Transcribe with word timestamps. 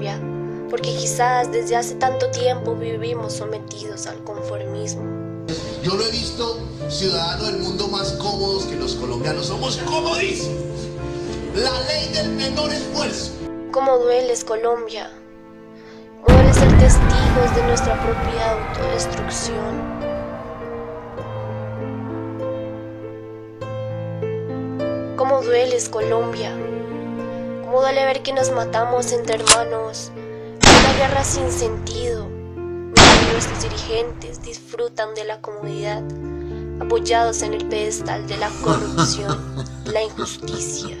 ¿Cómo 0.00 0.08
dueles 0.08 0.08
Colombia? 0.08 0.20
Porque 0.70 0.96
quizás 0.96 1.52
desde 1.52 1.76
hace 1.76 1.94
tanto 1.96 2.30
tiempo 2.30 2.74
vivimos 2.74 3.34
sometidos 3.34 4.06
al 4.06 4.22
conformismo. 4.24 5.02
Yo 5.82 5.94
no 5.94 6.02
he 6.02 6.10
visto 6.10 6.58
ciudadanos 6.88 7.46
del 7.46 7.60
mundo 7.60 7.88
más 7.88 8.12
cómodos 8.12 8.64
que 8.64 8.76
los 8.76 8.94
colombianos. 8.94 9.46
Somos 9.46 9.76
comodísimos. 9.78 10.88
La 11.54 11.72
ley 11.88 12.08
del 12.14 12.30
menor 12.30 12.70
esfuerzo. 12.70 13.32
¿Cómo 13.72 13.98
dueles 13.98 14.44
Colombia? 14.44 15.10
¿Cómo 16.24 16.38
duele 16.38 16.54
ser 16.54 16.78
testigos 16.78 17.54
de 17.56 17.62
nuestra 17.64 18.00
propia 18.02 18.52
autodestrucción? 18.52 20.00
¿Cómo 25.16 25.42
dueles 25.42 25.88
Colombia? 25.88 26.56
¿Cómo 27.70 27.82
duele 27.82 28.04
ver 28.04 28.24
que 28.24 28.32
nos 28.32 28.50
matamos 28.50 29.12
entre 29.12 29.36
hermanos? 29.36 30.10
Una 30.16 30.92
guerra 30.98 31.22
sin 31.22 31.52
sentido. 31.52 32.26
Nuestros 32.26 33.62
dirigentes 33.62 34.42
disfrutan 34.42 35.14
de 35.14 35.24
la 35.24 35.40
comodidad, 35.40 36.02
apoyados 36.80 37.42
en 37.42 37.54
el 37.54 37.68
pedestal 37.68 38.26
de 38.26 38.38
la 38.38 38.50
corrupción, 38.64 39.38
la 39.84 40.02
injusticia. 40.02 40.96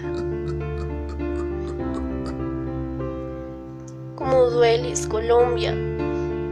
¿Cómo 4.14 4.46
dueles, 4.46 5.08
Colombia? 5.08 5.74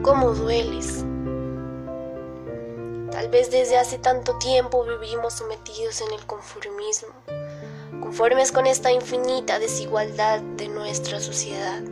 ¿Cómo 0.02 0.32
dueles? 0.32 1.04
Tal 3.12 3.28
vez 3.28 3.52
desde 3.52 3.78
hace 3.78 3.98
tanto 3.98 4.36
tiempo 4.38 4.84
vivimos 4.84 5.34
sometidos 5.34 6.00
en 6.00 6.12
el 6.12 6.26
conformismo 6.26 7.14
conformes 8.08 8.52
con 8.52 8.66
esta 8.66 8.90
infinita 8.90 9.58
desigualdad 9.58 10.40
de 10.40 10.68
nuestra 10.68 11.20
sociedad. 11.20 11.82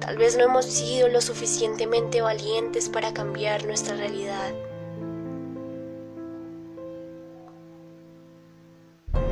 Tal 0.00 0.18
vez 0.18 0.36
no 0.36 0.44
hemos 0.44 0.66
sido 0.66 1.08
lo 1.08 1.22
suficientemente 1.22 2.20
valientes 2.20 2.90
para 2.90 3.14
cambiar 3.14 3.64
nuestra 3.64 3.96
realidad. 3.96 4.52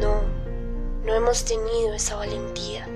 No, 0.01 0.23
no 1.05 1.15
hemos 1.15 1.45
tenido 1.45 1.93
esa 1.93 2.17
valentía. 2.17 2.87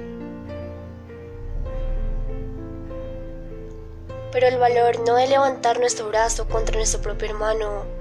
Pero 4.33 4.47
el 4.47 4.57
valor 4.57 5.01
no 5.07 5.17
de 5.17 5.27
levantar 5.27 5.79
nuestro 5.79 6.09
brazo 6.09 6.49
contra 6.49 6.77
nuestro 6.77 7.03
propio 7.03 7.29
hermano 7.29 7.98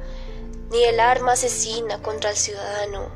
ni 0.69 0.83
el 0.83 0.99
arma 0.99 1.33
asesina 1.33 2.01
contra 2.01 2.31
el 2.31 2.35
ciudadano, 2.35 3.09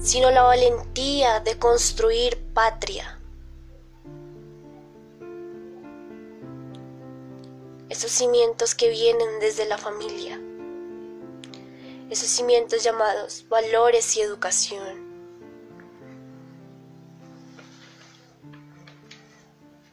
sino 0.00 0.30
la 0.30 0.42
valentía 0.42 1.40
de 1.40 1.58
construir 1.58 2.38
patria. 2.54 3.18
Esos 7.88 8.10
cimientos 8.10 8.74
que 8.74 8.88
vienen 8.88 9.40
desde 9.40 9.66
la 9.66 9.76
familia, 9.76 10.40
esos 12.10 12.28
cimientos 12.28 12.82
llamados 12.82 13.44
valores 13.48 14.16
y 14.16 14.20
educación. 14.22 15.10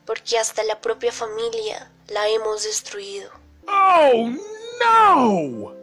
Porque 0.05 0.37
hasta 0.39 0.63
la 0.63 0.81
propia 0.81 1.11
familia 1.11 1.91
la 2.07 2.27
hemos 2.29 2.63
destruido. 2.63 3.29
¡Oh, 3.67 4.29
no! 4.81 5.78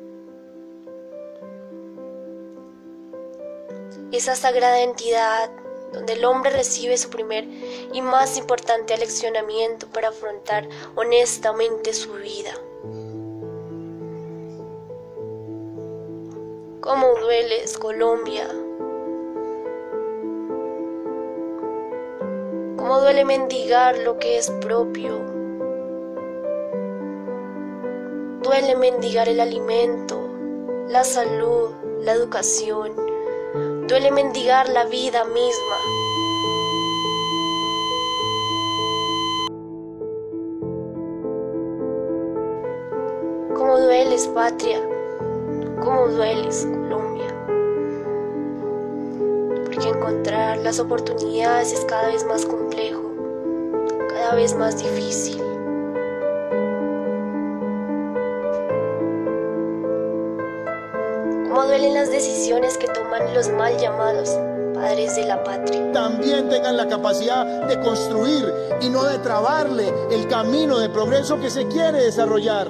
Esa 4.13 4.35
sagrada 4.35 4.81
entidad 4.83 5.51
donde 5.93 6.15
el 6.15 6.25
hombre 6.25 6.51
recibe 6.51 6.97
su 6.99 7.11
primer 7.11 7.45
y 7.93 8.03
más 8.03 8.37
importante 8.37 8.95
aleccionamiento 8.95 9.87
para 9.89 10.09
afrontar 10.09 10.69
honestamente 10.95 11.93
su 11.93 12.13
vida. 12.15 12.53
¿Cómo 16.81 17.15
dueles, 17.21 17.79
Colombia? 17.79 18.47
¿Cómo 22.77 23.01
duele 23.01 23.25
mendigar 23.25 23.99
lo 23.99 24.19
que 24.19 24.39
es 24.39 24.51
propio? 24.51 25.19
Duele 28.43 28.77
mendigar 28.77 29.29
el 29.29 29.41
alimento, 29.41 30.21
la 30.87 31.03
salud, 31.03 31.71
la 31.99 32.13
educación 32.13 33.06
duele 33.89 34.11
mendigar 34.11 34.69
la 34.69 34.85
vida 34.87 35.25
misma. 35.25 35.77
¿Cómo 43.55 43.79
dueles, 43.79 44.27
patria? 44.29 44.81
¿Cómo 45.85 46.09
dueles, 46.09 46.67
Colombia? 46.67 47.29
Porque 49.65 49.89
encontrar 49.89 50.59
las 50.59 50.81
oportunidades 50.81 51.73
es 51.73 51.85
cada 51.85 52.09
vez 52.09 52.25
más 52.25 52.45
complejo, 52.45 53.03
cada 54.09 54.35
vez 54.35 54.55
más 54.57 54.83
difícil. 54.83 55.56
Duelen 61.77 61.93
las 61.93 62.11
decisiones 62.11 62.79
que 62.79 62.89
toman 62.89 63.35
los 63.35 63.51
mal 63.51 63.77
llamados 63.77 64.31
padres 64.73 65.15
de 65.15 65.27
la 65.27 65.45
patria. 65.45 65.93
También 65.93 66.49
tengan 66.49 66.75
la 66.75 66.89
capacidad 66.89 67.67
de 67.67 67.79
construir 67.81 68.51
y 68.81 68.89
no 68.89 69.05
de 69.05 69.19
trabarle 69.19 69.93
el 70.11 70.27
camino 70.27 70.79
de 70.79 70.89
progreso 70.89 71.39
que 71.39 71.51
se 71.51 71.67
quiere 71.67 72.05
desarrollar. 72.05 72.69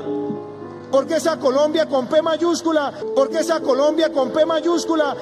Porque 0.90 1.16
esa 1.16 1.38
Colombia 1.38 1.86
con 1.86 2.08
P 2.08 2.20
mayúscula, 2.20 2.92
porque 3.14 3.38
esa 3.38 3.60
Colombia 3.60 4.10
con 4.10 4.32
P 4.32 4.44
mayúscula. 4.44 5.16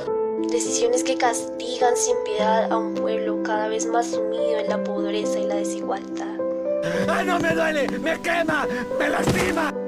Decisiones 0.48 1.04
que 1.04 1.18
castigan 1.18 1.94
sin 1.94 2.16
piedad 2.24 2.72
a 2.72 2.78
un 2.78 2.94
pueblo 2.94 3.42
cada 3.42 3.68
vez 3.68 3.84
más 3.84 4.06
sumido 4.06 4.60
en 4.60 4.68
la 4.70 4.82
pobreza 4.82 5.38
y 5.38 5.46
la 5.46 5.56
desigualdad. 5.56 6.38
¡Ah, 7.06 7.22
no 7.22 7.38
me 7.38 7.54
duele! 7.54 7.86
¡Me 7.98 8.18
quema! 8.22 8.66
¡Me 8.98 9.10
lastima! 9.10 9.83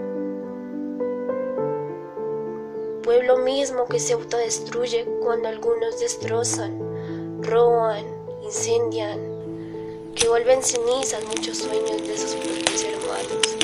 Pueblo 3.06 3.38
mismo 3.38 3.86
que 3.86 4.00
se 4.00 4.14
autodestruye 4.14 5.06
cuando 5.22 5.46
algunos 5.46 6.00
destrozan, 6.00 7.40
roban, 7.40 8.04
incendian, 8.42 10.12
que 10.16 10.28
vuelven 10.28 10.60
cenizas 10.60 11.24
muchos 11.24 11.58
sueños 11.58 12.02
de 12.02 12.18
sus 12.18 12.34
propios 12.34 12.82
hermanos. 12.82 13.56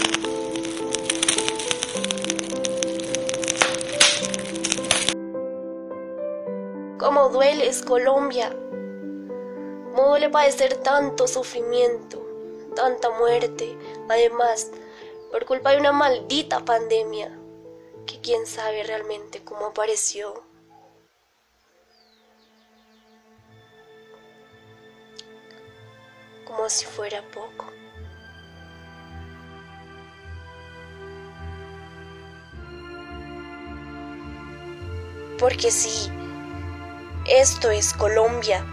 ¿Cómo 7.01 7.29
dueles, 7.31 7.83
Colombia? 7.83 8.57
¿Cómo 9.91 10.11
duele 10.11 10.29
padecer 10.29 10.77
tanto 10.77 11.27
sufrimiento, 11.27 12.25
tanta 12.77 13.11
muerte, 13.11 13.77
además, 14.09 14.71
por 15.33 15.45
culpa 15.47 15.73
de 15.73 15.79
una 15.79 15.91
maldita 15.91 16.65
pandemia? 16.65 17.42
Que 18.07 18.21
quién 18.21 18.47
sabe 18.47 18.83
realmente 18.83 19.45
cómo 19.45 19.67
apareció. 19.67 20.43
Como 26.45 26.69
si 26.69 26.85
fuera 26.87 27.23
poco. 27.31 27.67
Porque 35.39 35.71
sí, 35.71 36.11
esto 37.27 37.71
es 37.71 37.93
Colombia. 37.95 38.65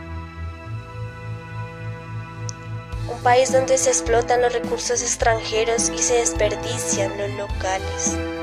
Un 3.08 3.24
país 3.24 3.52
donde 3.52 3.78
se 3.78 3.90
explotan 3.90 4.42
los 4.42 4.54
recursos 4.54 5.02
extranjeros 5.02 5.90
y 5.90 5.98
se 5.98 6.16
desperdician 6.16 7.18
los 7.18 7.32
locales. 7.32 8.39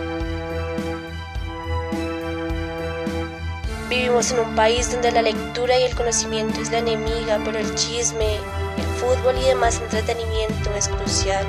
Vivimos 3.88 4.32
en 4.32 4.40
un 4.40 4.56
país 4.56 4.90
donde 4.90 5.12
la 5.12 5.22
lectura 5.22 5.78
y 5.78 5.84
el 5.84 5.94
conocimiento 5.94 6.60
es 6.60 6.72
la 6.72 6.78
enemiga, 6.78 7.40
pero 7.44 7.56
el 7.58 7.72
chisme, 7.76 8.34
el 8.76 8.84
fútbol 8.96 9.38
y 9.38 9.44
demás 9.44 9.80
entretenimiento 9.80 10.74
es 10.76 10.88
crucial. 10.88 11.46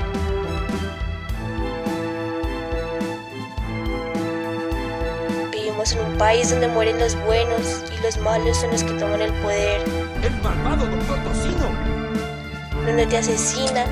Vivimos 5.51 5.93
en 5.93 6.05
un 6.05 6.17
país 6.19 6.51
donde 6.51 6.67
mueren 6.67 6.99
los 6.99 7.15
buenos 7.25 7.83
y 7.97 8.03
los 8.03 8.17
malos 8.17 8.57
son 8.57 8.69
los 8.69 8.83
que 8.83 8.93
toman 8.93 9.21
el 9.21 9.33
poder. 9.41 9.81
¡El 10.21 10.35
malvado 10.43 10.85
doctor 10.85 11.17
Tocino! 11.23 11.71
Donde 12.85 13.07
te 13.07 13.17
asesinan 13.17 13.87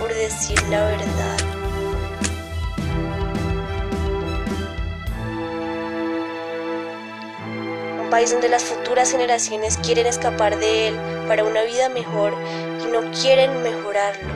por 0.00 0.12
decir 0.12 0.60
la 0.70 0.86
verdad. 0.86 1.55
País 8.16 8.30
donde 8.30 8.48
las 8.48 8.64
futuras 8.64 9.10
generaciones 9.10 9.76
quieren 9.76 10.06
escapar 10.06 10.58
de 10.58 10.88
él 10.88 10.98
para 11.28 11.44
una 11.44 11.64
vida 11.64 11.90
mejor 11.90 12.32
y 12.82 12.90
no 12.90 13.10
quieren 13.10 13.62
mejorarlo. 13.62 14.26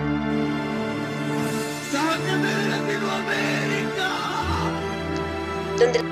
Donde 5.78 6.02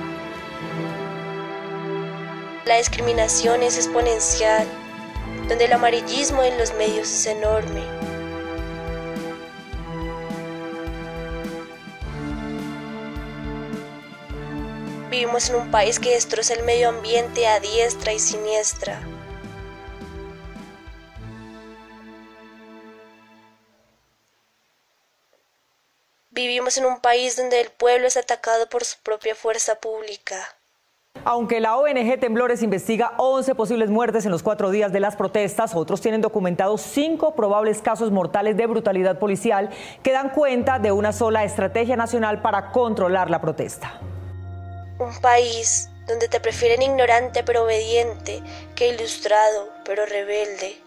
la 2.64 2.76
discriminación 2.76 3.62
es 3.62 3.76
exponencial, 3.76 4.66
donde 5.46 5.66
el 5.66 5.72
amarillismo 5.74 6.42
en 6.44 6.56
los 6.56 6.72
medios 6.72 7.12
es 7.12 7.26
enorme. 7.26 7.82
Vivimos 15.18 15.50
en 15.50 15.56
un 15.56 15.70
país 15.72 15.98
que 15.98 16.10
destroza 16.10 16.54
el 16.54 16.62
medio 16.62 16.90
ambiente 16.90 17.48
a 17.48 17.58
diestra 17.58 18.12
y 18.12 18.20
siniestra. 18.20 19.00
Vivimos 26.30 26.78
en 26.78 26.86
un 26.86 27.00
país 27.00 27.36
donde 27.36 27.60
el 27.60 27.70
pueblo 27.70 28.06
es 28.06 28.16
atacado 28.16 28.68
por 28.68 28.84
su 28.84 28.96
propia 29.02 29.34
fuerza 29.34 29.80
pública. 29.80 30.36
Aunque 31.24 31.58
la 31.58 31.76
ONG 31.76 32.20
Temblores 32.20 32.62
investiga 32.62 33.14
11 33.16 33.56
posibles 33.56 33.90
muertes 33.90 34.24
en 34.24 34.30
los 34.30 34.44
cuatro 34.44 34.70
días 34.70 34.92
de 34.92 35.00
las 35.00 35.16
protestas, 35.16 35.74
otros 35.74 36.00
tienen 36.00 36.20
documentados 36.20 36.80
cinco 36.80 37.34
probables 37.34 37.82
casos 37.82 38.12
mortales 38.12 38.56
de 38.56 38.68
brutalidad 38.68 39.18
policial 39.18 39.70
que 40.04 40.12
dan 40.12 40.30
cuenta 40.30 40.78
de 40.78 40.92
una 40.92 41.12
sola 41.12 41.42
estrategia 41.42 41.96
nacional 41.96 42.40
para 42.40 42.70
controlar 42.70 43.30
la 43.30 43.40
protesta. 43.40 44.00
Un 44.98 45.20
país 45.20 45.88
donde 46.08 46.26
te 46.26 46.40
prefieren 46.40 46.82
ignorante 46.82 47.44
pero 47.44 47.62
obediente 47.62 48.42
que 48.74 48.88
ilustrado 48.88 49.68
pero 49.84 50.04
rebelde. 50.06 50.82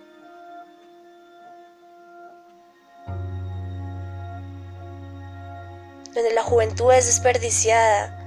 Donde 6.14 6.34
la 6.34 6.44
juventud 6.44 6.92
es 6.92 7.06
desperdiciada. 7.06 8.18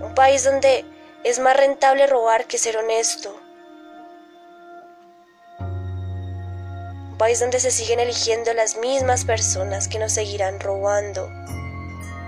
Un 0.00 0.12
país 0.16 0.42
donde 0.42 0.84
es 1.22 1.38
más 1.38 1.56
rentable 1.56 2.08
robar 2.08 2.46
que 2.46 2.58
ser 2.58 2.78
honesto. 2.78 3.40
Un 5.60 7.16
país 7.16 7.38
donde 7.38 7.60
se 7.60 7.70
siguen 7.70 8.00
eligiendo 8.00 8.52
las 8.54 8.76
mismas 8.78 9.24
personas 9.24 9.86
que 9.86 10.00
nos 10.00 10.12
seguirán 10.12 10.58
robando. 10.58 11.30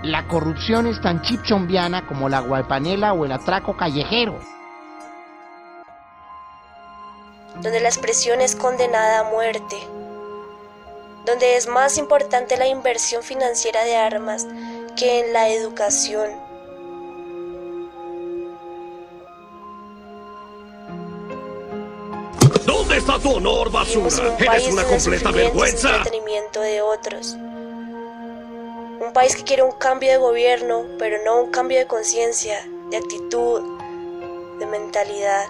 La 0.03 0.27
corrupción 0.27 0.85
es 0.87 0.99
tan 0.99 1.21
chipchombiana 1.21 2.05
como 2.05 2.27
la 2.27 2.41
guaypanela 2.41 3.13
o 3.13 3.23
el 3.23 3.31
atraco 3.31 3.77
callejero. 3.77 4.37
Donde 7.61 7.79
la 7.79 7.87
expresión 7.87 8.41
es 8.41 8.57
condenada 8.57 9.21
a 9.21 9.31
muerte. 9.31 9.77
Donde 11.25 11.55
es 11.55 11.67
más 11.67 11.97
importante 11.97 12.57
la 12.57 12.67
inversión 12.67 13.23
financiera 13.23 13.85
de 13.85 13.95
armas 13.95 14.45
que 14.97 15.21
en 15.21 15.31
la 15.31 15.47
educación. 15.47 16.31
¿Dónde 22.65 22.97
está 22.97 23.17
tu 23.19 23.35
honor, 23.37 23.71
basura? 23.71 24.35
Eres 24.37 24.67
una 24.67 24.83
completa 24.83 25.31
vergüenza. 25.31 25.95
entretenimiento 25.95 26.59
de 26.59 26.81
otros. 26.81 27.37
Un 29.03 29.11
país 29.11 29.35
que 29.35 29.43
quiere 29.43 29.63
un 29.63 29.73
cambio 29.73 30.11
de 30.11 30.17
gobierno, 30.17 30.85
pero 30.97 31.21
no 31.25 31.41
un 31.41 31.51
cambio 31.51 31.77
de 31.77 31.87
conciencia, 31.87 32.65
de 32.89 32.95
actitud, 32.95 33.61
de 34.59 34.65
mentalidad. 34.65 35.45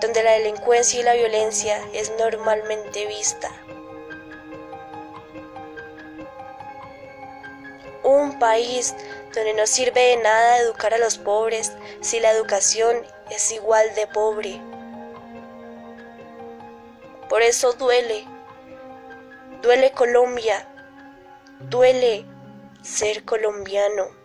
Donde 0.00 0.22
la 0.22 0.32
delincuencia 0.32 1.00
y 1.00 1.02
la 1.02 1.12
violencia 1.12 1.78
es 1.92 2.10
normalmente 2.18 3.06
vista. 3.06 3.50
Un 8.04 8.38
país 8.38 8.94
donde 9.34 9.52
no 9.52 9.66
sirve 9.66 10.00
de 10.00 10.16
nada 10.16 10.60
educar 10.60 10.94
a 10.94 10.98
los 10.98 11.18
pobres 11.18 11.72
si 12.00 12.20
la 12.20 12.30
educación 12.30 12.96
es 13.28 13.52
igual 13.52 13.94
de 13.94 14.06
pobre. 14.06 14.69
Por 17.30 17.42
eso 17.42 17.74
duele, 17.74 18.26
duele 19.62 19.92
Colombia, 19.92 20.66
duele 21.60 22.26
ser 22.82 23.24
colombiano. 23.24 24.19